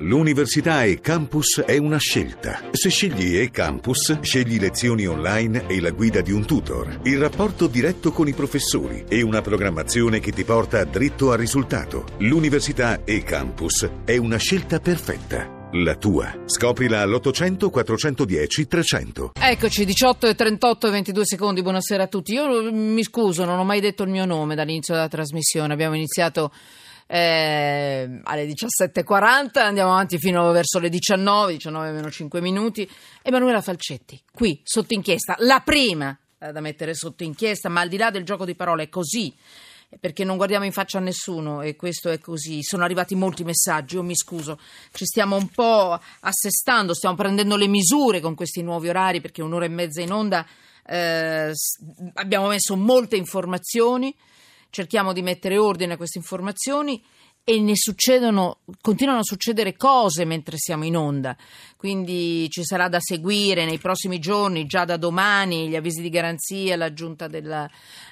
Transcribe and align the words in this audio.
L'università 0.00 0.84
e 0.84 1.00
campus 1.00 1.60
è 1.66 1.76
una 1.76 1.98
scelta. 1.98 2.68
Se 2.70 2.88
scegli 2.88 3.36
e 3.36 3.50
campus, 3.50 4.20
scegli 4.20 4.60
lezioni 4.60 5.06
online 5.06 5.66
e 5.66 5.80
la 5.80 5.90
guida 5.90 6.20
di 6.20 6.30
un 6.30 6.44
tutor, 6.46 7.00
il 7.02 7.18
rapporto 7.18 7.66
diretto 7.66 8.12
con 8.12 8.28
i 8.28 8.32
professori 8.32 9.04
e 9.08 9.22
una 9.22 9.40
programmazione 9.40 10.20
che 10.20 10.30
ti 10.30 10.44
porta 10.44 10.84
dritto 10.84 11.32
al 11.32 11.38
risultato. 11.38 12.04
L'università 12.18 13.02
e 13.02 13.24
campus 13.24 13.90
è 14.04 14.16
una 14.16 14.36
scelta 14.36 14.78
perfetta. 14.78 15.56
La 15.72 15.96
tua. 15.96 16.32
Scoprila 16.46 17.02
all'800 17.02 17.68
410 17.68 18.68
300. 18.68 19.32
Eccoci, 19.38 19.84
18 19.84 20.28
e 20.28 20.34
38 20.36 20.86
e 20.86 20.90
22 20.90 21.26
secondi, 21.26 21.60
buonasera 21.60 22.04
a 22.04 22.06
tutti. 22.06 22.34
Io 22.34 22.72
mi 22.72 23.02
scuso, 23.02 23.44
non 23.44 23.58
ho 23.58 23.64
mai 23.64 23.80
detto 23.80 24.04
il 24.04 24.10
mio 24.10 24.24
nome 24.24 24.54
dall'inizio 24.54 24.94
della 24.94 25.08
trasmissione. 25.08 25.72
Abbiamo 25.72 25.96
iniziato 25.96 26.52
eh, 27.10 28.20
alle 28.22 28.46
17.40, 28.46 29.60
andiamo 29.60 29.92
avanti 29.92 30.18
fino 30.18 30.52
verso 30.52 30.78
le 30.78 30.90
19, 30.90 31.54
19 31.54 31.90
meno 31.90 32.10
5 32.10 32.40
minuti. 32.42 32.88
Emanuela 33.22 33.62
Falcetti, 33.62 34.22
qui 34.30 34.60
sotto 34.62 34.92
inchiesta, 34.92 35.34
la 35.38 35.60
prima 35.60 36.16
eh, 36.38 36.52
da 36.52 36.60
mettere 36.60 36.94
sotto 36.94 37.24
inchiesta, 37.24 37.70
ma 37.70 37.80
al 37.80 37.88
di 37.88 37.96
là 37.96 38.10
del 38.10 38.24
gioco 38.24 38.44
di 38.44 38.54
parole 38.54 38.84
è 38.84 38.88
così 38.90 39.34
perché 39.98 40.22
non 40.22 40.36
guardiamo 40.36 40.66
in 40.66 40.72
faccia 40.72 40.98
a 40.98 41.00
nessuno 41.00 41.62
e 41.62 41.74
questo 41.74 42.10
è 42.10 42.18
così. 42.18 42.62
Sono 42.62 42.84
arrivati 42.84 43.14
molti 43.14 43.42
messaggi, 43.42 43.94
io 43.94 44.02
mi 44.02 44.14
scuso, 44.14 44.58
ci 44.92 45.06
stiamo 45.06 45.36
un 45.36 45.48
po' 45.48 45.98
assestando, 46.20 46.92
stiamo 46.92 47.16
prendendo 47.16 47.56
le 47.56 47.68
misure 47.68 48.20
con 48.20 48.34
questi 48.34 48.62
nuovi 48.62 48.90
orari 48.90 49.22
perché 49.22 49.40
un'ora 49.40 49.64
e 49.64 49.68
mezza 49.68 50.02
in 50.02 50.12
onda 50.12 50.46
eh, 50.84 51.52
abbiamo 52.14 52.48
messo 52.48 52.76
molte 52.76 53.16
informazioni, 53.16 54.14
cerchiamo 54.70 55.12
di 55.12 55.22
mettere 55.22 55.58
ordine 55.58 55.94
a 55.94 55.96
queste 55.96 56.18
informazioni 56.18 57.02
e 57.48 57.60
ne 57.60 57.76
succedono, 57.76 58.58
continuano 58.82 59.20
a 59.20 59.24
succedere 59.24 59.74
cose 59.74 60.26
mentre 60.26 60.58
siamo 60.58 60.84
in 60.84 60.98
onda, 60.98 61.34
quindi 61.78 62.46
ci 62.50 62.62
sarà 62.62 62.90
da 62.90 63.00
seguire 63.00 63.64
nei 63.64 63.78
prossimi 63.78 64.18
giorni, 64.18 64.66
già 64.66 64.84
da 64.84 64.98
domani, 64.98 65.66
gli 65.66 65.74
avvisi 65.74 66.02
di 66.02 66.10
garanzia, 66.10 66.76
l'aggiunta 66.76 67.26
della, 67.26 67.66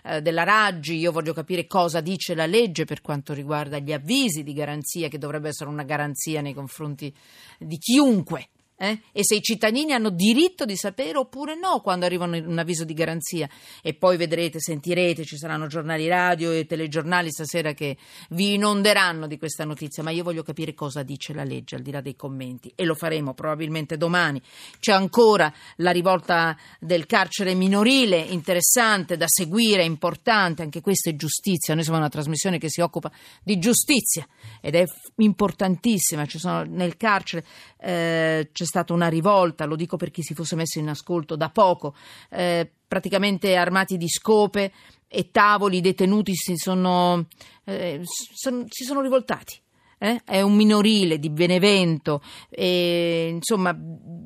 eh, 0.05 0.23
della 0.23 0.43
Raggi, 0.43 0.97
io 0.97 1.13
voglio 1.13 1.35
capire 1.35 1.67
cosa 1.67 2.01
dice 2.01 2.35
la 2.35 2.47
legge 2.47 2.87
per 2.87 3.03
quanto 3.03 3.35
riguarda 3.35 3.79
gli 3.79 3.93
avvisi 3.93 4.43
di 4.43 4.55
garanzia, 4.55 5.09
che 5.09 5.19
dovrebbe 5.19 5.49
essere 5.49 5.69
una 5.69 5.85
garanzia 5.85 6.41
nei 6.41 6.55
confronti 6.55 7.15
di 7.59 7.77
chiunque 7.77 8.49
eh? 8.79 9.01
E 9.13 9.25
se 9.25 9.37
i 9.37 9.41
cittadini 9.41 9.93
hanno 9.93 10.11
diritto 10.11 10.67
di 10.67 10.77
sapere 10.77 11.17
oppure 11.17 11.55
no 11.55 11.81
quando 11.81 12.05
arrivano 12.05 12.37
un 12.37 12.59
avviso 12.59 12.85
di 12.85 12.93
garanzia. 12.93 13.49
E 13.83 13.95
poi 13.95 14.19
vedrete, 14.19 14.61
sentirete, 14.61 15.25
ci 15.25 15.39
saranno 15.39 15.67
giornali 15.67 16.07
radio 16.09 16.53
e 16.53 16.67
telegiornali 16.67 17.31
stasera 17.31 17.73
che 17.73 17.97
vi 18.31 18.55
inonderanno 18.55 19.27
di 19.27 19.39
questa 19.39 19.65
notizia. 19.65 20.03
Ma 20.03 20.11
io 20.11 20.23
voglio 20.23 20.43
capire 20.43 20.75
cosa 20.75 21.03
dice 21.03 21.33
la 21.33 21.43
legge 21.43 21.77
al 21.77 21.83
di 21.83 21.91
là 21.91 22.03
dei 22.03 22.17
commenti 22.17 22.71
e 22.75 22.85
lo 22.85 22.95
faremo 22.95 23.33
probabilmente 23.33 23.97
domani. 23.97 24.43
C'è 24.79 24.93
ancora 24.93 25.51
la 25.77 25.91
rivolta 25.91 26.55
del 26.79 27.07
carcere 27.07 27.55
minorile, 27.55 28.19
interessante 28.19 29.17
da 29.17 29.27
seguire, 29.27 29.85
importante. 29.85 30.63
Anche 30.63 30.83
questa 30.83 31.09
è 31.09 31.17
giustizia. 31.17 31.75
Noi 31.75 31.83
siamo 31.83 31.99
una 31.99 32.11
trasmissione 32.11 32.59
che 32.59 32.69
si 32.69 32.83
occupa 32.83 33.11
di 33.43 33.59
giustizia 33.59 34.27
ed 34.61 34.75
è 34.75 34.85
importantissima. 35.17 36.27
Ci 36.27 36.39
sono 36.39 36.63
nel 36.65 36.99
carcere. 36.99 37.45
Eh, 37.79 38.51
stata 38.67 38.93
una 38.93 39.09
rivolta, 39.09 39.65
lo 39.65 39.77
dico 39.77 39.97
per 39.97 40.11
chi 40.11 40.23
si 40.23 40.35
fosse 40.35 40.57
messo 40.57 40.79
in 40.79 40.89
ascolto 40.89 41.37
da 41.37 41.49
poco, 41.49 41.95
eh, 42.31 42.71
praticamente 42.87 43.57
armati 43.57 43.97
di 43.97 44.09
scope 44.09 44.73
e 45.09 45.31
tavoli, 45.31 45.79
i 45.79 45.81
detenuti 45.81 46.35
si 46.35 46.57
sono, 46.57 47.27
eh, 47.65 48.01
son, 48.05 48.67
si 48.69 48.85
sono 48.85 49.01
rivoltati 49.01 49.61
eh? 49.99 50.21
è 50.25 50.41
un 50.43 50.55
minorile 50.55 51.19
di 51.19 51.31
Benevento, 51.31 52.23
e, 52.51 53.29
insomma 53.33 53.77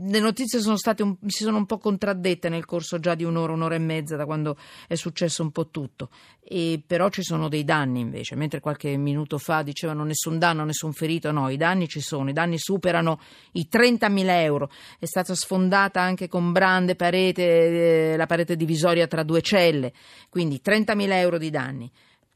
le 0.03 0.19
notizie 0.19 0.61
sono 0.61 0.77
state 0.77 1.03
un, 1.03 1.17
si 1.27 1.45
sono 1.45 1.59
un 1.59 1.67
po' 1.67 1.79
contraddette 1.79 2.49
nel 2.49 2.65
corso 2.65 2.99
già 2.99 3.15
di 3.15 3.25
un'ora, 3.25 3.53
un'ora 3.53 3.77
e 3.77 3.79
mezza 3.79 4.17
da 4.17 4.25
quando 4.25 4.57
è 4.89 4.95
successo 4.97 5.43
un 5.43 5.53
po' 5.53 5.69
tutto, 5.69 6.11
e, 6.43 6.83
però 6.85 7.09
ci 7.09 7.23
sono 7.23 7.49
dei 7.49 7.65
danni 7.65 8.01
invece, 8.01 8.35
mentre 8.35 8.61
qualche 8.61 8.97
minuto 8.97 9.39
fa 9.39 9.63
dicevano 9.63 10.05
nessun 10.05 10.39
danno, 10.39 10.65
nessun 10.65 10.93
ferito, 10.93 11.31
no, 11.31 11.49
i 11.49 11.57
danni 11.57 11.87
ci 11.87 12.01
sono, 12.01 12.31
i 12.31 12.33
danni 12.33 12.59
superano 12.59 13.21
i 13.53 13.69
30.000 13.71 14.25
euro, 14.43 14.71
è 14.99 15.07
stata 15.07 15.35
sfondata 15.35 16.01
anche 16.01 16.27
con 16.29 16.51
brande 16.53 16.97
parete, 16.97 18.13
eh, 18.13 18.17
la 18.17 18.27
parete 18.27 18.57
divisoria 18.57 19.07
tra 19.07 19.23
due 19.23 19.41
celle, 19.41 19.93
quindi 20.29 20.61
30.000 20.65 21.13
euro 21.13 21.39
di 21.39 21.51
danni 21.51 21.91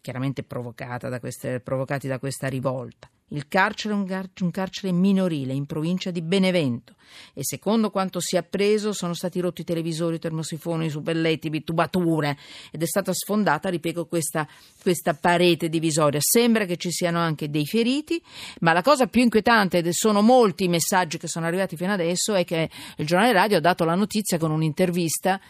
chiaramente 0.05 0.45
da 0.47 1.19
queste, 1.19 1.61
provocati 1.61 2.07
da 2.07 2.19
questa 2.19 2.47
rivolta. 2.47 3.09
Il 3.29 3.49
carcere 3.49 3.95
è 3.95 3.97
un, 3.97 4.05
gar- 4.05 4.29
un, 4.41 4.51
carcere 4.51 4.93
minorile 4.93 5.55
in 5.55 5.65
provincia 5.65 6.11
di 6.11 6.21
Benevento 6.21 6.95
e 7.33 7.41
secondo 7.43 7.91
quanto 7.91 8.21
si 8.21 8.37
è 8.37 8.39
appreso 8.39 8.93
sono 8.93 9.15
stati 9.15 9.41
rotti 9.41 9.63
i 9.63 9.65
televisori, 9.65 10.17
i 10.17 10.19
termosifoni, 10.19 10.87
i 10.87 10.91
superletti, 10.91 11.65
tubature 11.65 12.37
ed 12.71 12.83
è 12.83 12.87
stata 12.87 13.13
sfondata, 13.15 13.71
ripeto, 13.71 14.07
questa, 14.07 14.47
questa 14.81 15.15
parete 15.15 15.69
divisoria. 15.69 16.21
Sembra 16.23 16.67
che 16.67 16.77
ci 16.77 16.91
siano 16.91 17.19
anche 17.19 17.49
dei 17.49 17.67
feriti, 17.67 18.23
ma 18.61 18.73
la 18.73 18.83
cosa 18.83 19.07
più 19.07 19.23
inquietante, 19.23 19.79
ed 19.79 19.89
sono 19.91 20.21
molti 20.21 20.65
i 20.65 20.69
messaggi 20.69 21.19
che 21.19 21.29
sono 21.29 21.47
arrivati 21.47 21.77
fino 21.77 21.93
adesso, 21.93 22.35
è 22.35 22.45
che 22.45 22.69
il 22.97 23.07
giornale 23.07 23.33
radio 23.33 23.57
ha 23.57 23.61
dato 23.61 23.85
la 23.85 23.95
notizia 23.95 24.39
con 24.39 24.51
un'intervista 24.51 25.41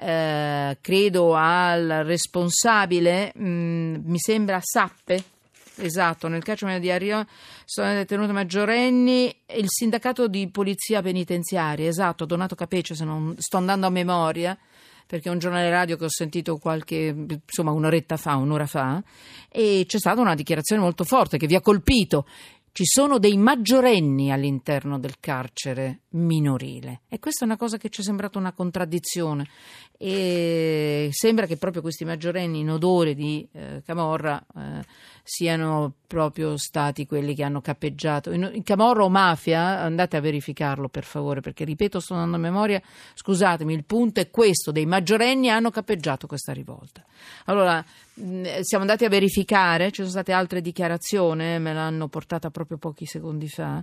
eh, 0.00 0.78
credo 0.80 1.34
al 1.34 2.02
responsabile, 2.04 3.32
mh, 3.34 3.48
mm, 3.48 3.94
mi 4.04 4.18
sembra 4.18 4.58
Sappe, 4.62 5.22
esatto, 5.80 6.28
nel 6.28 6.42
carcere 6.42 6.80
di 6.80 6.90
Ario 6.90 7.26
sono 7.64 7.92
detenute 7.92 8.32
maggiorenni, 8.32 9.34
il 9.56 9.66
sindacato 9.68 10.28
di 10.28 10.48
polizia 10.48 11.02
penitenziaria, 11.02 11.88
esatto, 11.88 12.24
Donato 12.24 12.54
Capeccio, 12.54 12.94
se 12.94 13.04
non 13.04 13.34
sto 13.38 13.56
andando 13.56 13.86
a 13.86 13.90
memoria 13.90 14.58
perché 15.10 15.28
è 15.28 15.32
un 15.32 15.40
giornale 15.40 15.68
radio 15.70 15.96
che 15.96 16.04
ho 16.04 16.08
sentito 16.08 16.58
qualche, 16.58 17.12
insomma, 17.44 17.72
un'oretta 17.72 18.16
fa, 18.16 18.36
un'ora 18.36 18.66
fa, 18.66 19.02
e 19.50 19.84
c'è 19.84 19.98
stata 19.98 20.20
una 20.20 20.36
dichiarazione 20.36 20.80
molto 20.80 21.02
forte 21.02 21.36
che 21.36 21.48
vi 21.48 21.56
ha 21.56 21.60
colpito. 21.60 22.26
Ci 22.72 22.84
sono 22.84 23.18
dei 23.18 23.36
maggiorenni 23.36 24.32
all'interno 24.32 24.98
del 24.98 25.18
carcere 25.18 26.02
minorile 26.10 27.02
e 27.08 27.18
questa 27.18 27.44
è 27.44 27.48
una 27.48 27.56
cosa 27.56 27.76
che 27.78 27.88
ci 27.88 28.00
è 28.00 28.04
sembrata 28.04 28.38
una 28.38 28.52
contraddizione 28.52 29.46
e 29.98 31.08
sembra 31.12 31.46
che 31.46 31.56
proprio 31.56 31.82
questi 31.82 32.04
maggiorenni 32.04 32.60
in 32.60 32.70
odore 32.70 33.14
di 33.14 33.46
eh, 33.52 33.82
camorra 33.84 34.42
eh, 34.56 34.84
siano 35.22 35.94
proprio 36.06 36.56
stati 36.56 37.06
quelli 37.06 37.34
che 37.34 37.44
hanno 37.44 37.60
cappeggiato. 37.60 38.32
In, 38.32 38.50
in 38.52 38.62
Camorra 38.64 39.04
o 39.04 39.08
mafia, 39.08 39.80
andate 39.80 40.16
a 40.16 40.20
verificarlo 40.20 40.88
per 40.88 41.04
favore, 41.04 41.40
perché 41.40 41.64
ripeto, 41.64 42.00
sto 42.00 42.14
andando 42.14 42.36
a 42.36 42.40
memoria, 42.40 42.82
scusatemi, 43.14 43.72
il 43.72 43.84
punto 43.84 44.20
è 44.20 44.28
questo, 44.30 44.72
dei 44.72 44.86
maggiorenni 44.86 45.50
hanno 45.50 45.70
cappeggiato 45.70 46.26
questa 46.26 46.52
rivolta. 46.52 47.04
Allora, 47.44 47.84
siamo 48.62 48.84
andati 48.84 49.04
a 49.04 49.08
verificare, 49.08 49.90
ci 49.90 49.96
sono 49.96 50.08
state 50.08 50.32
altre 50.32 50.60
dichiarazioni, 50.60 51.58
me 51.58 51.72
l'hanno 51.72 52.08
portata 52.08 52.50
proprio 52.50 52.78
pochi 52.78 53.06
secondi 53.06 53.48
fa 53.48 53.82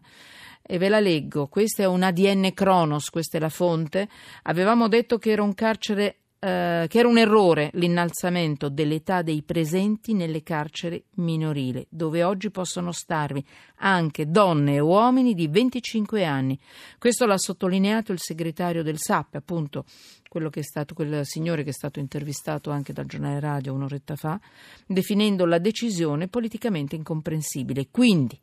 e 0.61 0.77
ve 0.77 0.89
la 0.89 0.99
leggo. 0.99 1.47
Questa 1.47 1.83
è 1.83 1.85
un 1.85 2.03
ADN 2.03 2.51
Kronos, 2.53 3.09
questa 3.09 3.37
è 3.37 3.39
la 3.39 3.49
fonte. 3.49 4.07
Avevamo 4.43 4.87
detto 4.87 5.17
che 5.17 5.31
era 5.31 5.41
un 5.41 5.53
carcere 5.53 6.17
eh, 6.39 6.85
che 6.87 6.99
era 6.99 7.07
un 7.07 7.17
errore 7.17 7.71
l'innalzamento 7.73 8.69
dell'età 8.69 9.21
dei 9.21 9.41
presenti 9.41 10.13
nelle 10.13 10.43
carceri 10.43 11.03
minorili, 11.15 11.85
dove 11.89 12.23
oggi 12.23 12.51
possono 12.51 12.91
starvi 12.91 13.43
anche 13.77 14.29
donne 14.29 14.75
e 14.75 14.79
uomini 14.79 15.33
di 15.33 15.47
25 15.47 16.23
anni. 16.23 16.59
Questo 16.99 17.25
l'ha 17.25 17.37
sottolineato 17.37 18.11
il 18.11 18.19
segretario 18.19 18.83
del 18.83 18.97
SAP, 18.99 19.35
appunto 19.35 19.85
quello 20.29 20.49
che 20.49 20.59
è 20.59 20.63
stato, 20.63 20.93
quel 20.93 21.25
signore 21.25 21.63
che 21.63 21.69
è 21.69 21.73
stato 21.73 21.99
intervistato 21.99 22.69
anche 22.69 22.93
dal 22.93 23.05
giornale 23.05 23.39
radio 23.39 23.73
un'oretta 23.73 24.15
fa, 24.15 24.39
definendo 24.85 25.45
la 25.45 25.57
decisione 25.57 26.27
politicamente 26.27 26.95
incomprensibile. 26.95 27.87
Quindi 27.89 28.39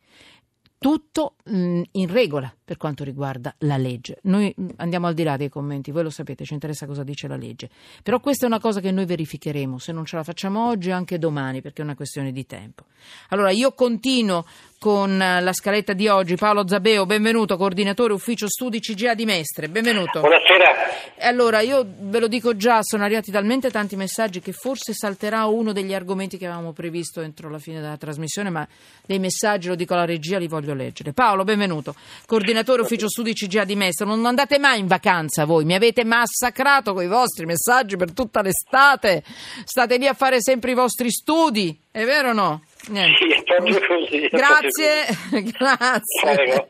tutto 0.78 1.36
mh, 1.44 1.82
in 1.92 2.12
regola 2.12 2.54
per 2.64 2.78
quanto 2.78 3.04
riguarda 3.04 3.54
la 3.58 3.76
legge. 3.76 4.18
Noi 4.22 4.54
andiamo 4.76 5.06
al 5.06 5.14
di 5.14 5.22
là 5.22 5.36
dei 5.36 5.50
commenti, 5.50 5.90
voi 5.90 6.02
lo 6.02 6.10
sapete, 6.10 6.44
ci 6.44 6.54
interessa 6.54 6.86
cosa 6.86 7.04
dice 7.04 7.28
la 7.28 7.36
legge. 7.36 7.68
Però 8.02 8.20
questa 8.20 8.46
è 8.46 8.48
una 8.48 8.58
cosa 8.58 8.80
che 8.80 8.90
noi 8.90 9.04
verificheremo, 9.04 9.78
se 9.78 9.92
non 9.92 10.06
ce 10.06 10.16
la 10.16 10.22
facciamo 10.22 10.68
oggi 10.68 10.90
anche 10.90 11.18
domani, 11.18 11.60
perché 11.60 11.82
è 11.82 11.84
una 11.84 11.94
questione 11.94 12.32
di 12.32 12.46
tempo. 12.46 12.84
Allora, 13.28 13.50
io 13.50 13.72
continuo 13.72 14.46
con 14.78 15.16
la 15.16 15.52
scaletta 15.52 15.92
di 15.92 16.08
oggi. 16.08 16.36
Paolo 16.36 16.66
Zabeo, 16.66 17.06
benvenuto, 17.06 17.56
coordinatore 17.56 18.12
ufficio 18.12 18.48
studi 18.48 18.80
CGA 18.80 19.14
di 19.14 19.24
Mestre. 19.24 19.68
Benvenuto. 19.68 20.20
Buonasera. 20.20 20.72
Allora, 21.20 21.60
io 21.60 21.86
ve 22.00 22.20
lo 22.20 22.28
dico 22.28 22.56
già, 22.56 22.82
sono 22.82 23.04
arrivati 23.04 23.30
talmente 23.30 23.70
tanti 23.70 23.96
messaggi 23.96 24.40
che 24.40 24.52
forse 24.52 24.92
salterà 24.92 25.46
uno 25.46 25.72
degli 25.72 25.94
argomenti 25.94 26.38
che 26.38 26.46
avevamo 26.46 26.72
previsto 26.72 27.20
entro 27.20 27.48
la 27.48 27.58
fine 27.58 27.80
della 27.80 27.96
trasmissione, 27.96 28.50
ma 28.50 28.66
dei 29.06 29.18
messaggi, 29.18 29.68
lo 29.68 29.74
dico 29.74 29.94
alla 29.94 30.04
regia, 30.04 30.38
li 30.38 30.48
voglio 30.48 30.74
leggere. 30.74 31.12
Paolo, 31.12 31.44
benvenuto, 31.44 31.94
coordinatore 32.26 32.53
ufficio 32.82 33.08
studi 33.08 33.32
CGA 33.32 33.64
di 33.64 33.76
Mestre. 33.76 34.06
Non 34.06 34.24
andate 34.26 34.58
mai 34.58 34.80
in 34.80 34.86
vacanza 34.86 35.44
voi, 35.44 35.64
mi 35.64 35.74
avete 35.74 36.04
massacrato 36.04 36.92
con 36.94 37.02
i 37.02 37.08
vostri 37.08 37.46
messaggi 37.46 37.96
per 37.96 38.12
tutta 38.12 38.42
l'estate. 38.42 39.22
State 39.64 39.96
lì 39.96 40.06
a 40.06 40.14
fare 40.14 40.40
sempre 40.40 40.70
i 40.70 40.74
vostri 40.74 41.10
studi, 41.10 41.78
è 41.90 42.04
vero 42.04 42.30
o 42.30 42.32
no? 42.32 42.62
Niente. 42.88 43.16
Sì, 43.16 43.32
è 43.32 43.42
proprio 43.42 43.80
così. 43.86 44.24
è 44.24 44.28
Grazie, 44.28 45.06
grazie. 45.58 46.68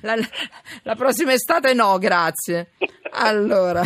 La, 0.02 0.16
la 0.82 0.94
prossima 0.96 1.32
estate 1.32 1.74
no, 1.74 1.96
grazie. 1.98 2.72
Allora, 3.12 3.82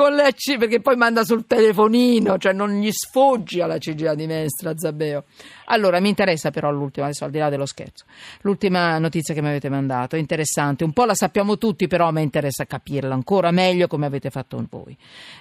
con 0.00 0.14
le 0.14 0.32
C, 0.32 0.56
perché 0.56 0.80
poi 0.80 0.96
manda 0.96 1.24
sul 1.24 1.44
telefonino, 1.46 2.38
cioè 2.38 2.54
non 2.54 2.70
gli 2.70 2.90
sfoggi 2.90 3.60
alla 3.60 3.76
CGA 3.76 4.14
di 4.14 4.26
Mestra, 4.26 4.72
Zabeo. 4.74 5.24
Allora, 5.66 6.00
mi 6.00 6.08
interessa 6.08 6.50
però 6.50 6.70
l'ultima, 6.70 7.04
adesso 7.04 7.26
al 7.26 7.30
di 7.30 7.36
là 7.36 7.50
dello 7.50 7.66
scherzo, 7.66 8.06
l'ultima 8.40 8.96
notizia 8.96 9.34
che 9.34 9.42
mi 9.42 9.48
avete 9.48 9.68
mandato, 9.68 10.16
interessante, 10.16 10.84
un 10.84 10.94
po' 10.94 11.04
la 11.04 11.12
sappiamo 11.14 11.58
tutti, 11.58 11.86
però 11.86 12.10
me 12.12 12.22
interessa 12.22 12.64
capirla 12.64 13.12
ancora 13.12 13.50
meglio 13.50 13.88
come 13.88 14.06
avete 14.06 14.30
fatto 14.30 14.64
voi, 14.70 14.96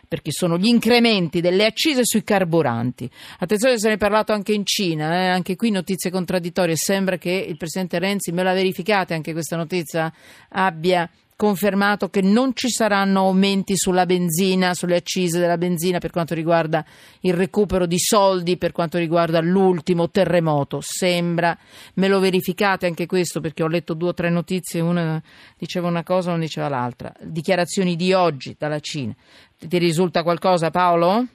perché 0.06 0.32
sono 0.34 0.58
gli 0.58 0.68
incrementi 0.68 1.40
delle 1.40 1.64
accise 1.64 2.02
sui 2.04 2.26
carburanti. 2.26 3.10
Attenzione, 3.40 3.80
se 3.80 3.88
ne 3.88 3.94
è 3.94 3.98
parlato 3.98 4.34
anche 4.34 4.52
in 4.52 4.66
Cina, 4.66 5.14
eh? 5.14 5.28
anche 5.28 5.56
qui 5.56 5.72
notizie 5.72 6.12
contraddittorie, 6.12 6.76
sembra 6.76 7.16
che 7.16 7.32
il 7.32 7.56
Presidente 7.56 7.98
Renzi, 7.98 8.34
me 8.34 8.44
la 8.44 8.52
verificate 8.52 9.14
anche 9.14 9.32
questa 9.32 9.56
notizia, 9.56 10.12
abbia 10.50 11.10
confermato 11.40 12.10
che 12.10 12.22
non 12.22 12.52
ci 12.54 12.68
saranno 12.68 13.22
aumenti 13.22 13.78
sulla 13.78 14.06
benzina, 14.06 14.74
sulle 14.74 14.98
accise 14.98 15.40
della 15.40 15.58
benzina 15.58 15.98
per 15.98 16.12
quanto 16.12 16.34
riguarda 16.34 16.84
il 17.22 17.34
recupero 17.34 17.86
di 17.86 17.98
soldi, 17.98 18.58
per 18.58 18.74
quanto 18.74 18.98
riguarda 18.98 19.40
l'ultimo 19.40 20.10
terremoto. 20.10 20.82
Sembra, 20.82 21.58
me 21.94 22.10
lo 22.10 22.20
verificate 22.20 22.88
anche 22.88 23.06
questo 23.06 23.40
perché 23.40 23.64
ho 23.64 23.68
letto 23.68 23.94
due 23.94 24.10
o 24.10 24.14
tre 24.14 24.30
notizie, 24.30 24.82
una 24.82 25.24
diceva 25.58 25.88
una 25.88 26.04
cosa, 26.04 26.32
non 26.32 26.42
diceva 26.42 26.68
l'altra. 26.68 27.14
Dichiarazioni 27.22 27.96
di 27.96 28.12
oggi 28.12 28.58
dalla 28.60 28.82
Cina. 28.82 29.16
Ti 29.58 29.78
risulta 29.78 30.24
qualcosa 30.24 30.72
Paolo? 30.72 31.26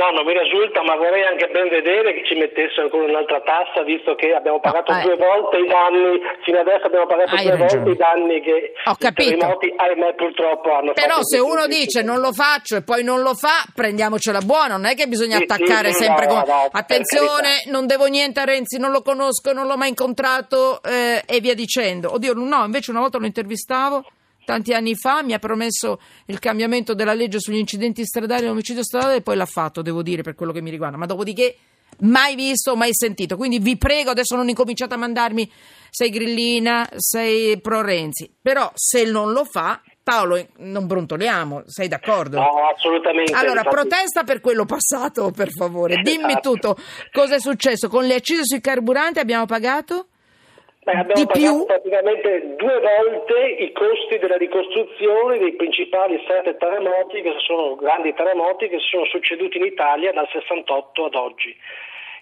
No, 0.00 0.08
non 0.16 0.24
mi 0.24 0.32
risulta, 0.32 0.82
ma 0.82 0.96
vorrei 0.96 1.24
anche 1.28 1.48
ben 1.52 1.68
vedere 1.68 2.14
che 2.14 2.24
ci 2.24 2.34
mettesse 2.34 2.80
ancora 2.80 3.04
un'altra 3.04 3.40
tassa, 3.42 3.82
visto 3.84 4.14
che 4.14 4.32
abbiamo 4.32 4.58
pagato 4.58 4.92
eh. 4.96 5.02
due 5.02 5.16
volte 5.16 5.58
i 5.58 5.66
danni, 5.68 6.16
fino 6.42 6.58
adesso 6.58 6.86
abbiamo 6.86 7.04
pagato 7.06 7.34
Hai 7.36 7.42
due 7.44 7.56
ragione. 7.56 7.84
volte 7.84 7.90
i 7.90 7.96
danni 7.96 8.40
che 8.40 8.72
Ho 8.86 8.92
i 8.92 8.96
capito. 8.96 9.28
terremoti, 9.36 9.74
ahimè, 9.76 10.14
purtroppo 10.14 10.72
hanno 10.72 10.92
Però 10.94 11.20
fatto. 11.20 11.24
se 11.28 11.38
uno 11.38 11.66
dice 11.66 12.00
non 12.02 12.20
lo 12.20 12.32
faccio 12.32 12.76
e 12.76 12.82
poi 12.82 13.04
non 13.04 13.20
lo 13.20 13.34
fa, 13.34 13.60
prendiamocela 13.74 14.40
buona, 14.40 14.76
non 14.80 14.86
è 14.86 14.94
che 14.94 15.06
bisogna 15.06 15.36
Sì, 15.36 15.42
attaccare 15.44 15.92
sì, 15.92 16.04
sempre 16.04 16.24
no, 16.26 16.32
con 16.32 16.42
no, 16.48 16.68
attenzione, 16.72 17.62
non 17.66 17.86
devo 17.86 18.06
niente 18.06 18.40
a 18.40 18.44
Renzi, 18.44 18.78
non 18.78 18.92
lo 18.92 19.02
conosco, 19.02 19.52
non 19.52 19.66
l'ho 19.66 19.76
mai 19.76 19.90
incontrato 19.90 20.80
eh, 20.82 21.22
e 21.26 21.40
via 21.40 21.54
dicendo. 21.54 22.14
Oddio, 22.14 22.32
no, 22.34 22.64
invece 22.64 22.90
una 22.90 23.00
volta 23.00 23.18
lo 23.18 23.26
intervistavo 23.26 24.02
tanti 24.50 24.72
anni 24.72 24.96
fa, 24.96 25.22
mi 25.22 25.32
ha 25.32 25.38
promesso 25.38 26.00
il 26.26 26.40
cambiamento 26.40 26.92
della 26.92 27.14
legge 27.14 27.38
sugli 27.38 27.58
incidenti 27.58 28.04
stradali 28.04 28.42
e 28.42 28.46
l'omicidio 28.48 28.82
stradale 28.82 29.16
e 29.16 29.20
poi 29.22 29.36
l'ha 29.36 29.46
fatto, 29.46 29.80
devo 29.80 30.02
dire, 30.02 30.22
per 30.22 30.34
quello 30.34 30.50
che 30.50 30.60
mi 30.60 30.70
riguarda. 30.70 30.96
Ma 30.96 31.06
dopodiché 31.06 31.56
mai 32.00 32.34
visto, 32.34 32.74
mai 32.74 32.90
sentito. 32.92 33.36
Quindi 33.36 33.60
vi 33.60 33.76
prego, 33.76 34.10
adesso 34.10 34.34
non 34.34 34.48
incominciate 34.48 34.94
a 34.94 34.96
mandarmi 34.96 35.48
sei 35.88 36.10
grillina, 36.10 36.88
sei 36.96 37.60
pro 37.60 37.80
Renzi. 37.80 38.32
Però 38.42 38.70
se 38.74 39.04
non 39.04 39.30
lo 39.30 39.44
fa, 39.44 39.80
Paolo, 40.02 40.44
non 40.58 40.88
brontoliamo, 40.88 41.62
sei 41.66 41.86
d'accordo? 41.86 42.38
No, 42.38 42.68
assolutamente. 42.74 43.32
Allora, 43.32 43.60
infatti- 43.60 43.76
protesta 43.76 44.24
per 44.24 44.40
quello 44.40 44.64
passato, 44.64 45.30
per 45.30 45.50
favore. 45.52 45.96
Dimmi 46.02 46.40
tutto. 46.40 46.76
Cosa 47.12 47.36
è 47.36 47.40
successo? 47.40 47.88
Con 47.88 48.04
le 48.04 48.14
accise 48.14 48.42
sui 48.44 48.60
carburanti 48.60 49.20
abbiamo 49.20 49.46
pagato? 49.46 50.06
Beh, 50.82 50.92
abbiamo 50.92 51.20
Di 51.20 51.26
pagato 51.26 51.56
più? 51.56 51.66
praticamente 51.66 52.56
due 52.56 52.80
volte 52.80 53.48
i 53.58 53.70
costi 53.72 54.18
della 54.18 54.38
ricostruzione 54.38 55.38
dei 55.38 55.52
principali 55.54 56.22
sette 56.26 56.56
terremoti, 56.56 57.20
che 57.20 57.34
sono 57.44 57.74
grandi 57.74 58.14
terremoti, 58.14 58.68
che 58.68 58.78
si 58.78 58.88
sono 58.88 59.04
succeduti 59.04 59.58
in 59.58 59.64
Italia 59.64 60.12
dal 60.12 60.26
68 60.32 61.04
ad 61.04 61.14
oggi. 61.14 61.54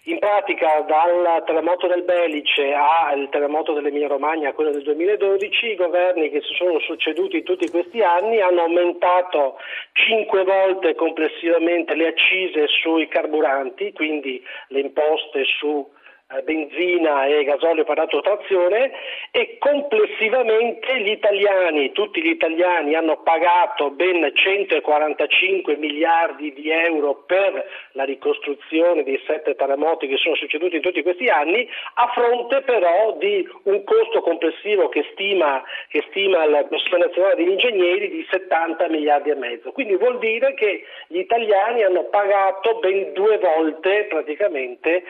In 0.05 0.17
pratica 0.17 0.83
dal 0.87 1.43
terremoto 1.45 1.87
del 1.87 2.03
Belice 2.03 2.73
al 2.73 3.29
terremoto 3.29 3.73
dell'Emilia 3.73 4.07
Romagna, 4.07 4.53
quello 4.53 4.71
del 4.71 4.81
2012, 4.83 5.67
i 5.67 5.75
governi 5.75 6.29
che 6.29 6.41
si 6.41 6.53
sono 6.55 6.79
succeduti 6.79 7.37
in 7.37 7.43
tutti 7.43 7.69
questi 7.69 8.01
anni 8.01 8.41
hanno 8.41 8.61
aumentato 8.61 9.57
cinque 9.93 10.43
volte 10.43 10.95
complessivamente 10.95 11.95
le 11.95 12.07
accise 12.07 12.67
sui 12.81 13.07
carburanti, 13.07 13.93
quindi 13.93 14.43
le 14.69 14.79
imposte 14.79 15.43
su 15.59 15.87
benzina 16.43 17.25
e 17.25 17.43
gasolio 17.43 17.83
per 17.83 17.97
autotrazione 17.97 18.91
e 19.31 19.57
complessivamente 19.57 20.99
gli 21.01 21.09
italiani, 21.09 21.91
tutti 21.91 22.21
gli 22.21 22.29
italiani 22.29 22.93
hanno 22.93 23.21
pagato 23.23 23.89
ben 23.89 24.29
145 24.31 25.77
miliardi 25.77 26.53
di 26.53 26.69
euro 26.69 27.23
per 27.25 27.65
la 27.93 28.03
ricostruzione 28.03 29.03
dei 29.03 29.19
sette 29.25 29.55
terremoti 29.55 30.07
che 30.07 30.17
sono 30.17 30.35
succeduti 30.35 30.75
in 30.75 30.81
tutti 30.83 31.01
questi 31.01 31.27
anni, 31.29 31.67
a 31.95 32.11
fronte 32.13 32.61
però 32.61 33.17
di 33.17 33.47
un 33.63 33.83
costo 33.83 34.21
complessivo 34.21 34.87
che 34.89 35.05
stima, 35.11 35.63
che 35.89 36.03
stima 36.09 36.45
la 36.45 36.63
Commissione 36.65 37.05
Nazionale 37.05 37.35
degli 37.37 37.49
Ingegneri 37.49 38.09
di 38.09 38.27
70 38.29 38.87
miliardi 38.89 39.31
e 39.31 39.35
mezzo. 39.35 39.71
Quindi 39.71 39.95
vuol 39.95 40.19
dire 40.19 40.53
che 40.53 40.83
gli 41.07 41.17
italiani 41.17 41.83
hanno 41.83 42.03
pagato 42.03 42.77
ben 42.79 43.13
due 43.13 43.39
volte 43.39 44.05
praticamente 44.09 45.03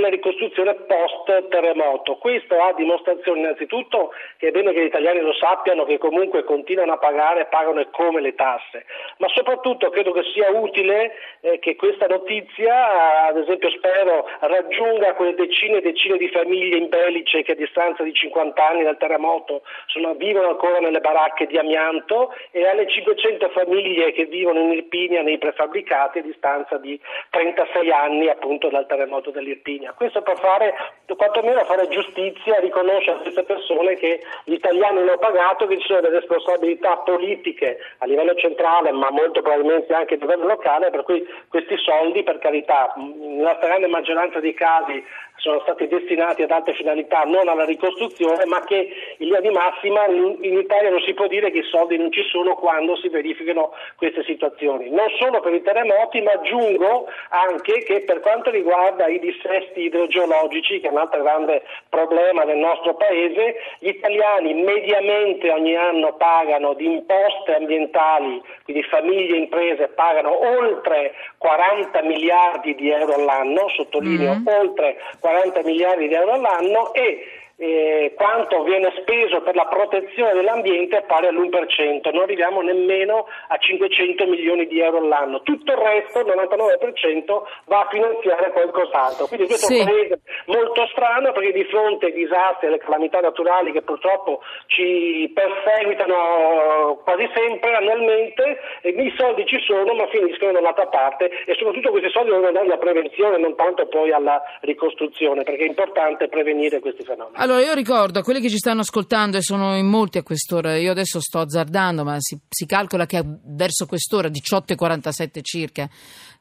la 0.00 0.08
ricostruzione 0.08 0.38
post 0.48 1.48
terremoto. 1.48 2.16
Questo 2.16 2.60
a 2.60 2.72
dimostrazione 2.72 3.40
innanzitutto 3.40 4.12
che 4.38 4.48
è 4.48 4.50
bene 4.50 4.72
che 4.72 4.82
gli 4.82 4.86
italiani 4.86 5.20
lo 5.20 5.34
sappiano 5.34 5.84
che 5.84 5.98
comunque 5.98 6.44
continuano 6.44 6.92
a 6.92 6.98
pagare, 6.98 7.46
pagano 7.46 7.80
e 7.80 7.88
come 7.90 8.20
le 8.20 8.34
tasse, 8.34 8.86
ma 9.18 9.28
soprattutto 9.28 9.90
credo 9.90 10.12
che 10.12 10.22
sia 10.32 10.50
utile 10.50 11.12
eh, 11.40 11.58
che 11.58 11.76
questa 11.76 12.06
notizia, 12.06 13.26
ad 13.26 13.36
esempio 13.36 13.70
spero, 13.70 14.28
raggiunga 14.40 15.14
quelle 15.14 15.34
decine 15.34 15.78
e 15.78 15.82
decine 15.82 16.16
di 16.16 16.28
famiglie 16.28 16.78
in 16.78 16.88
Belice 16.88 17.42
che 17.42 17.52
a 17.52 17.56
distanza 17.56 18.02
di 18.02 18.12
50 18.12 18.66
anni 18.66 18.82
dal 18.84 18.96
terremoto 18.96 19.62
sono, 19.86 20.14
vivono 20.14 20.48
ancora 20.48 20.78
nelle 20.78 21.00
baracche 21.00 21.46
di 21.46 21.58
amianto 21.58 22.34
e 22.50 22.66
alle 22.66 22.88
500 22.88 23.48
famiglie 23.50 24.12
che 24.12 24.24
vivono 24.26 24.60
in 24.60 24.72
Irpinia 24.72 25.22
nei 25.22 25.38
prefabbricati 25.38 26.18
a 26.18 26.22
distanza 26.22 26.78
di 26.78 26.98
36 27.30 27.90
anni 27.90 28.28
appunto 28.28 28.68
dal 28.68 28.86
terremoto 28.86 29.30
dell'Irpinia. 29.30 29.92
Questo 29.92 30.22
per 30.30 30.38
fare, 30.38 30.74
quantomeno 31.16 31.64
fare 31.64 31.88
giustizia, 31.88 32.60
riconoscere 32.60 33.18
a 33.18 33.20
queste 33.20 33.42
persone 33.42 33.96
che 33.96 34.20
gli 34.44 34.52
italiani 34.52 34.98
hanno 34.98 35.18
pagato, 35.18 35.66
che 35.66 35.78
ci 35.78 35.86
sono 35.86 36.00
delle 36.00 36.20
responsabilità 36.20 36.98
politiche 36.98 37.78
a 37.98 38.06
livello 38.06 38.34
centrale, 38.34 38.92
ma 38.92 39.10
molto 39.10 39.42
probabilmente 39.42 39.92
anche 39.92 40.14
a 40.14 40.18
livello 40.18 40.46
locale, 40.46 40.90
per 40.90 41.02
cui 41.02 41.26
questi 41.48 41.76
soldi, 41.78 42.22
per 42.22 42.38
carità, 42.38 42.92
nella 42.96 43.54
stragrande 43.56 43.88
maggioranza 43.88 44.38
dei 44.38 44.54
casi 44.54 45.04
sono 45.40 45.60
stati 45.60 45.88
destinati 45.88 46.42
ad 46.42 46.50
altre 46.50 46.74
finalità, 46.74 47.22
non 47.24 47.48
alla 47.48 47.64
ricostruzione, 47.64 48.44
ma 48.44 48.62
che 48.64 48.92
in 49.16 49.26
linea 49.26 49.40
di 49.40 49.50
massima 49.50 50.06
in 50.06 50.58
Italia 50.58 50.90
non 50.90 51.00
si 51.00 51.14
può 51.14 51.26
dire 51.26 51.50
che 51.50 51.58
i 51.58 51.68
soldi 51.70 51.96
non 51.96 52.12
ci 52.12 52.22
sono 52.24 52.54
quando 52.54 52.96
si 52.96 53.08
verificano 53.08 53.72
queste 53.96 54.22
situazioni. 54.24 54.90
Non 54.90 55.08
solo 55.18 55.40
per 55.40 55.54
i 55.54 55.62
terremoti, 55.62 56.20
ma 56.20 56.32
aggiungo 56.32 57.08
anche 57.30 57.82
che 57.84 58.02
per 58.02 58.20
quanto 58.20 58.50
riguarda 58.50 59.08
i 59.08 59.18
dissesti 59.18 59.84
idrogeologici, 59.84 60.80
che 60.80 60.88
è 60.88 60.90
un 60.90 60.98
altro 60.98 61.22
grande 61.22 61.62
problema 61.88 62.44
del 62.44 62.58
nostro 62.58 62.94
paese, 62.94 63.56
gli 63.78 63.88
italiani 63.88 64.54
mediamente 64.54 65.50
ogni 65.50 65.74
anno 65.74 66.14
pagano 66.14 66.74
di 66.74 66.84
imposte 66.84 67.54
ambientali, 67.54 68.42
quindi 68.64 68.82
famiglie 68.84 69.36
e 69.36 69.38
imprese 69.38 69.88
pagano 69.88 70.38
oltre 70.38 71.14
40 71.38 72.02
miliardi 72.02 72.74
di 72.74 72.90
euro 72.90 73.14
all'anno, 73.14 73.68
sottolineo 73.70 74.18
Mm. 74.40 74.46
oltre 74.46 74.96
40 75.20 75.29
miliardi 75.64 76.08
di 76.08 76.14
euro 76.14 76.32
all'anno 76.32 76.92
e 76.92 77.24
eh, 77.56 77.89
quanto 78.20 78.62
viene 78.64 78.92
speso 79.00 79.40
per 79.40 79.54
la 79.54 79.64
protezione 79.64 80.34
dell'ambiente 80.34 80.98
è 80.98 81.02
pari 81.04 81.26
all'1%, 81.28 82.12
non 82.12 82.22
arriviamo 82.22 82.60
nemmeno 82.60 83.24
a 83.48 83.56
500 83.56 84.26
milioni 84.26 84.66
di 84.66 84.78
euro 84.78 84.98
all'anno. 84.98 85.40
Tutto 85.40 85.72
il 85.72 85.78
resto, 85.78 86.20
il 86.20 86.26
99%, 86.26 87.42
va 87.64 87.80
a 87.80 87.88
finanziare 87.88 88.52
qualcos'altro. 88.52 89.24
Quindi 89.26 89.46
questo 89.46 89.72
Sì. 89.72 89.78
è 89.78 89.80
un 89.80 89.86
paese 89.86 90.20
molto 90.52 90.86
strano 90.92 91.32
perché 91.32 91.52
di 91.52 91.64
fronte 91.64 92.06
ai 92.06 92.12
disastri 92.12 92.66
e 92.66 92.68
alle 92.68 92.78
calamità 92.78 93.20
naturali 93.20 93.72
che 93.72 93.80
purtroppo 93.80 94.40
ci 94.66 95.32
perseguitano 95.32 97.00
quasi 97.02 97.26
sempre 97.32 97.74
annualmente, 97.74 98.58
i 98.82 99.14
soldi 99.16 99.46
ci 99.46 99.58
sono 99.64 99.94
ma 99.94 100.06
finiscono 100.08 100.52
dall'altra 100.52 100.88
parte 100.88 101.30
e 101.46 101.54
soprattutto 101.54 101.90
questi 101.90 102.10
soldi 102.10 102.28
devono 102.28 102.48
andare 102.48 102.66
alla 102.66 102.76
prevenzione, 102.76 103.38
non 103.38 103.56
tanto 103.56 103.86
poi 103.86 104.12
alla 104.12 104.42
ricostruzione, 104.60 105.42
perché 105.42 105.64
è 105.64 105.68
importante 105.68 106.28
prevenire 106.28 106.80
questi 106.80 107.02
fenomeni. 107.02 107.36
Allora, 107.38 107.60
io 107.60 107.72
ricordo 108.10 108.18
a 108.18 108.22
quelli 108.22 108.40
che 108.40 108.50
ci 108.50 108.58
stanno 108.58 108.80
ascoltando, 108.80 109.36
e 109.36 109.42
sono 109.42 109.76
in 109.76 109.86
molti 109.86 110.18
a 110.18 110.22
quest'ora, 110.22 110.76
io 110.76 110.90
adesso 110.90 111.20
sto 111.20 111.38
azzardando, 111.38 112.02
ma 112.02 112.16
si, 112.18 112.38
si 112.48 112.66
calcola 112.66 113.06
che 113.06 113.22
verso 113.44 113.86
quest'ora, 113.86 114.28
18.47 114.28 115.40
circa, 115.42 115.88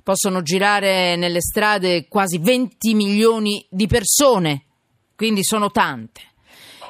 possono 0.01 0.41
girare 0.41 1.15
nelle 1.15 1.41
strade 1.41 2.07
quasi 2.07 2.39
20 2.39 2.93
milioni 2.95 3.65
di 3.69 3.87
persone, 3.87 4.63
quindi 5.15 5.43
sono 5.43 5.69
tante. 5.69 6.21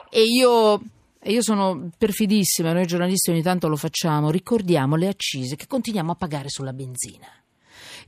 E 0.10 0.24
io, 0.24 0.82
io 1.24 1.42
sono 1.42 1.90
perfidissima, 1.98 2.72
noi 2.72 2.86
giornalisti 2.86 3.32
ogni 3.32 3.44
tanto 3.44 3.68
lo 3.68 3.76
facciamo, 3.76 4.32
ricordiamo 4.32 4.96
le 4.96 5.08
accise 5.08 5.56
che 5.56 5.68
continuiamo 5.68 6.12
a 6.12 6.16
pagare 6.16 6.50
sulla 6.50 6.74
benzina. 6.74 7.28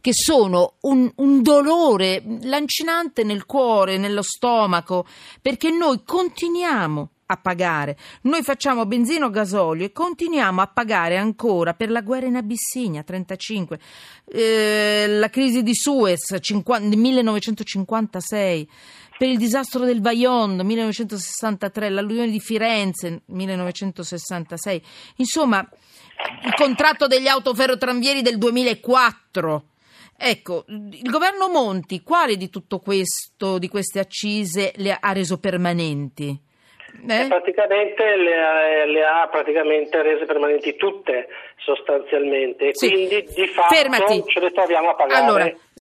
Che 0.01 0.13
sono 0.13 0.77
un, 0.81 1.09
un 1.17 1.41
dolore 1.41 2.23
lancinante 2.41 3.23
nel 3.23 3.45
cuore, 3.45 3.97
nello 3.97 4.23
stomaco, 4.23 5.05
perché 5.41 5.69
noi 5.69 6.01
continuiamo 6.03 7.09
a 7.27 7.37
pagare. 7.37 7.97
Noi 8.23 8.43
facciamo 8.43 8.85
benzina 8.85 9.25
o 9.25 9.29
gasolio 9.29 9.85
e 9.85 9.91
continuiamo 9.91 10.59
a 10.61 10.67
pagare 10.67 11.17
ancora 11.17 11.73
per 11.73 11.89
la 11.89 12.01
guerra 12.01 12.25
in 12.25 12.35
Abissinia 12.35 13.03
35, 13.03 13.79
eh, 14.25 15.05
la 15.07 15.29
crisi 15.29 15.63
di 15.63 15.73
Suez 15.73 16.35
50, 16.39 16.97
1956 16.97 18.69
per 19.17 19.29
il 19.29 19.37
disastro 19.37 19.85
del 19.85 20.01
Vajont 20.01 20.61
1963, 20.61 21.89
l'alluvione 21.89 22.31
di 22.31 22.39
Firenze 22.39 23.21
1966, 23.25 24.81
insomma 25.17 25.59
il 26.43 26.53
contratto 26.55 27.05
degli 27.05 27.27
autoferrotranvieri 27.27 28.23
del 28.23 28.39
2004. 28.39 29.65
Ecco, 30.23 30.65
il 30.67 31.09
governo 31.09 31.49
Monti, 31.49 32.03
quale 32.03 32.37
di 32.37 32.51
tutto 32.51 32.77
questo, 32.77 33.57
di 33.57 33.67
queste 33.67 33.97
accise, 33.99 34.71
le 34.75 34.95
ha 34.99 35.11
reso 35.13 35.39
permanenti? 35.39 36.29
Eh? 37.07 37.25
Praticamente 37.27 38.15
le 38.17 38.35
ha, 38.35 38.85
le 38.85 39.03
ha, 39.03 39.27
praticamente 39.29 39.99
rese 40.03 40.25
permanenti 40.25 40.75
tutte 40.75 41.27
sostanzialmente 41.55 42.67
e 42.67 42.75
sì. 42.75 42.89
quindi 42.89 43.25
di 43.33 43.47
fatto 43.47 43.73
Fermati. 43.73 44.23
ce 44.27 44.39
le 44.39 44.51
troviamo 44.51 44.89
a 44.89 44.95
pagare. 44.95 45.23
Allora, 45.23 45.51